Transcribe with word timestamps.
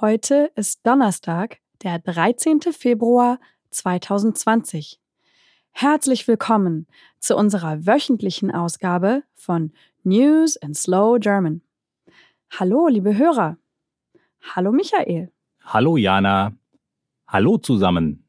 Heute 0.00 0.50
ist 0.54 0.86
Donnerstag, 0.86 1.58
der 1.82 1.98
13. 1.98 2.62
Februar 2.72 3.38
2020. 3.68 4.98
Herzlich 5.72 6.26
willkommen 6.26 6.86
zu 7.18 7.36
unserer 7.36 7.84
wöchentlichen 7.84 8.50
Ausgabe 8.50 9.24
von 9.34 9.72
News 10.02 10.56
in 10.56 10.72
Slow 10.72 11.18
German. 11.18 11.60
Hallo, 12.58 12.88
liebe 12.88 13.18
Hörer. 13.18 13.58
Hallo, 14.54 14.72
Michael. 14.72 15.30
Hallo, 15.66 15.98
Jana. 15.98 16.54
Hallo 17.28 17.58
zusammen. 17.58 18.24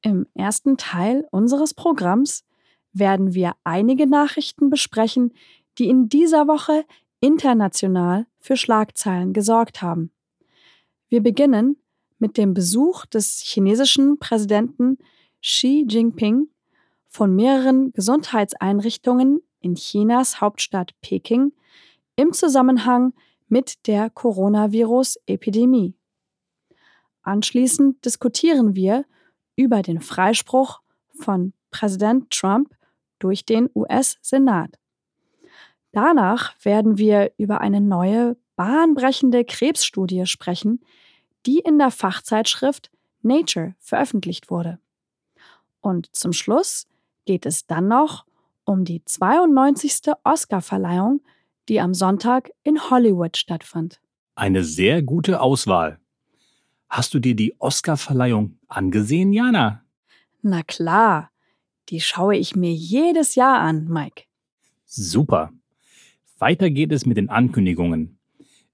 Im 0.00 0.26
ersten 0.32 0.78
Teil 0.78 1.28
unseres 1.30 1.74
Programms 1.74 2.46
werden 2.94 3.34
wir 3.34 3.52
einige 3.62 4.06
Nachrichten 4.06 4.70
besprechen, 4.70 5.34
die 5.76 5.90
in 5.90 6.08
dieser 6.08 6.48
Woche 6.48 6.86
international 7.20 8.26
für 8.38 8.56
Schlagzeilen 8.56 9.34
gesorgt 9.34 9.82
haben. 9.82 10.12
Wir 11.08 11.22
beginnen 11.22 11.78
mit 12.18 12.36
dem 12.36 12.52
Besuch 12.52 13.06
des 13.06 13.40
chinesischen 13.40 14.18
Präsidenten 14.18 14.98
Xi 15.40 15.86
Jinping 15.88 16.48
von 17.06 17.34
mehreren 17.34 17.92
Gesundheitseinrichtungen 17.92 19.40
in 19.60 19.74
Chinas 19.74 20.42
Hauptstadt 20.42 20.92
Peking 21.00 21.52
im 22.16 22.32
Zusammenhang 22.32 23.14
mit 23.48 23.86
der 23.86 24.10
Coronavirus-Epidemie. 24.10 25.94
Anschließend 27.22 28.04
diskutieren 28.04 28.74
wir 28.74 29.04
über 29.56 29.80
den 29.82 30.00
Freispruch 30.00 30.80
von 31.14 31.54
Präsident 31.70 32.30
Trump 32.30 32.74
durch 33.18 33.46
den 33.46 33.70
US-Senat. 33.74 34.78
Danach 35.92 36.54
werden 36.64 36.98
wir 36.98 37.32
über 37.38 37.60
eine 37.60 37.80
neue, 37.80 38.36
bahnbrechende 38.56 39.44
Krebsstudie 39.44 40.26
sprechen, 40.26 40.80
die 41.48 41.60
in 41.60 41.78
der 41.78 41.90
Fachzeitschrift 41.90 42.90
Nature 43.22 43.74
veröffentlicht 43.78 44.50
wurde. 44.50 44.78
Und 45.80 46.14
zum 46.14 46.34
Schluss 46.34 46.86
geht 47.24 47.46
es 47.46 47.66
dann 47.66 47.88
noch 47.88 48.26
um 48.64 48.84
die 48.84 49.02
92. 49.02 50.12
Oscarverleihung, 50.24 51.22
die 51.70 51.80
am 51.80 51.94
Sonntag 51.94 52.50
in 52.64 52.90
Hollywood 52.90 53.38
stattfand. 53.38 53.98
Eine 54.34 54.62
sehr 54.62 55.00
gute 55.00 55.40
Auswahl. 55.40 55.98
Hast 56.90 57.14
du 57.14 57.18
dir 57.18 57.34
die 57.34 57.58
Oscarverleihung 57.58 58.58
angesehen, 58.68 59.32
Jana? 59.32 59.82
Na 60.42 60.62
klar, 60.62 61.30
die 61.88 62.02
schaue 62.02 62.36
ich 62.36 62.56
mir 62.56 62.74
jedes 62.74 63.36
Jahr 63.36 63.60
an, 63.60 63.88
Mike. 63.88 64.24
Super. 64.84 65.50
Weiter 66.38 66.68
geht 66.68 66.92
es 66.92 67.06
mit 67.06 67.16
den 67.16 67.30
Ankündigungen. 67.30 68.18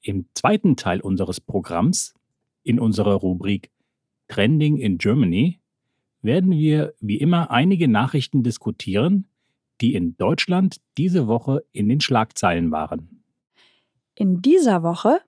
Im 0.00 0.26
zweiten 0.34 0.76
Teil 0.76 1.00
unseres 1.00 1.40
Programms, 1.40 2.15
in 2.66 2.80
unserer 2.80 3.14
Rubrik 3.14 3.70
Trending 4.28 4.76
in 4.76 4.98
Germany, 4.98 5.60
werden 6.20 6.50
wir 6.50 6.94
wie 7.00 7.18
immer 7.18 7.50
einige 7.50 7.86
Nachrichten 7.86 8.42
diskutieren, 8.42 9.28
die 9.80 9.94
in 9.94 10.16
Deutschland 10.16 10.80
diese 10.98 11.28
Woche 11.28 11.64
in 11.72 11.88
den 11.88 12.00
Schlagzeilen 12.00 12.72
waren. 12.72 13.22
In 14.16 14.42
dieser 14.42 14.82
Woche 14.82 15.20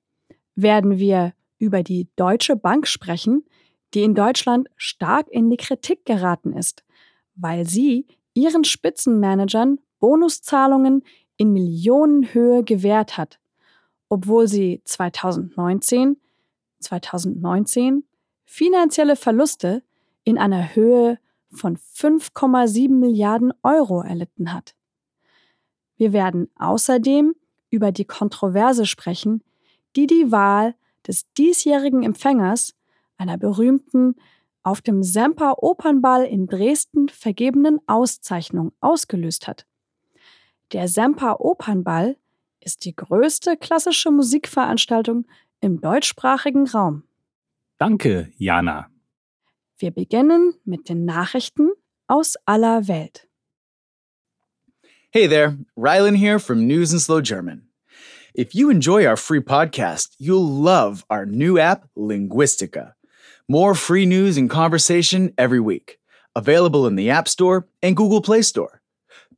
werden 0.56 0.98
wir 0.98 1.34
über 1.58 1.82
die 1.82 2.08
Deutsche 2.16 2.56
Bank 2.56 2.88
sprechen, 2.88 3.44
die 3.94 4.02
in 4.02 4.14
Deutschland 4.14 4.68
stark 4.76 5.28
in 5.30 5.50
die 5.50 5.56
Kritik 5.56 6.04
geraten 6.04 6.52
ist, 6.52 6.84
weil 7.36 7.66
sie 7.66 8.06
ihren 8.34 8.64
Spitzenmanagern 8.64 9.78
Bonuszahlungen 10.00 11.02
in 11.36 11.52
Millionenhöhe 11.52 12.64
gewährt 12.64 13.16
hat, 13.16 13.38
obwohl 14.08 14.48
sie 14.48 14.80
2019, 14.84 16.16
2019 16.80 18.04
finanzielle 18.44 19.16
Verluste 19.16 19.82
in 20.24 20.38
einer 20.38 20.74
Höhe 20.74 21.18
von 21.50 21.76
5,7 21.76 22.90
Milliarden 22.90 23.52
Euro 23.62 24.02
erlitten 24.02 24.52
hat. 24.52 24.74
Wir 25.96 26.12
werden 26.12 26.50
außerdem 26.56 27.34
über 27.70 27.92
die 27.92 28.04
Kontroverse 28.04 28.86
sprechen, 28.86 29.42
die 29.96 30.06
die 30.06 30.30
Wahl 30.30 30.74
des 31.06 31.30
diesjährigen 31.32 32.02
Empfängers 32.02 32.74
einer 33.16 33.36
berühmten 33.36 34.14
auf 34.62 34.80
dem 34.80 35.02
Semper 35.02 35.62
Opernball 35.62 36.24
in 36.24 36.46
Dresden 36.46 37.08
vergebenen 37.08 37.80
Auszeichnung 37.86 38.72
ausgelöst 38.80 39.48
hat. 39.48 39.66
Der 40.72 40.88
Semper 40.88 41.40
Opernball 41.40 42.16
ist 42.60 42.84
die 42.84 42.94
größte 42.94 43.56
klassische 43.56 44.10
Musikveranstaltung 44.10 45.26
im 45.60 45.80
deutschsprachigen 45.80 46.66
Raum. 46.66 47.04
Danke, 47.78 48.32
Jana. 48.36 48.88
Wir 49.78 49.90
beginnen 49.90 50.54
mit 50.64 50.88
den 50.88 51.04
Nachrichten 51.04 51.70
aus 52.08 52.36
aller 52.46 52.88
Welt. 52.88 53.28
Hey 55.10 55.26
there, 55.28 55.58
Rylan 55.76 56.16
here 56.16 56.38
from 56.38 56.66
News 56.66 56.92
in 56.92 56.98
Slow 56.98 57.20
German. 57.20 57.68
If 58.34 58.54
you 58.54 58.70
enjoy 58.70 59.06
our 59.06 59.16
free 59.16 59.40
podcast, 59.40 60.14
you'll 60.18 60.46
love 60.46 61.04
our 61.08 61.26
new 61.26 61.58
app, 61.58 61.88
Linguistica. 61.96 62.94
More 63.48 63.74
free 63.74 64.04
news 64.04 64.36
and 64.36 64.50
conversation 64.50 65.32
every 65.38 65.60
week. 65.60 65.98
Available 66.36 66.86
in 66.86 66.96
the 66.96 67.10
App 67.10 67.26
Store 67.26 67.66
and 67.82 67.96
Google 67.96 68.20
Play 68.20 68.42
Store. 68.42 68.77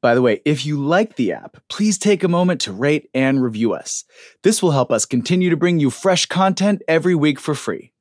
By 0.02 0.14
the 0.14 0.22
way, 0.22 0.40
if 0.44 0.64
you 0.64 0.78
like 0.82 1.16
the 1.16 1.32
app, 1.32 1.58
please 1.68 1.98
take 1.98 2.24
a 2.24 2.28
moment 2.28 2.62
to 2.62 2.72
rate 2.72 3.10
and 3.12 3.42
review 3.42 3.74
us. 3.74 4.04
This 4.42 4.62
will 4.62 4.70
help 4.70 4.90
us 4.90 5.04
continue 5.04 5.50
to 5.50 5.56
bring 5.56 5.78
you 5.78 5.90
fresh 5.90 6.26
content 6.26 6.82
every 6.88 7.14
week 7.14 7.38
for 7.38 7.54
free. 7.54 7.92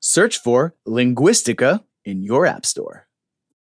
Search 0.00 0.38
for 0.38 0.74
Linguistica 0.86 1.84
in 2.04 2.22
your 2.22 2.46
App 2.46 2.64
Store. 2.64 3.08